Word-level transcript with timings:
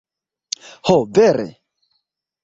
Ho, 0.89 0.95
vere? 1.17 1.45